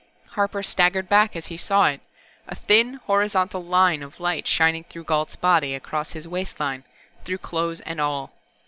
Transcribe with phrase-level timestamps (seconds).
[0.31, 2.01] Harper staggered back as he saw it
[2.47, 6.85] a thin, horizontal line of light shining through Gault's body across his waistline,
[7.23, 8.31] through clothes and all.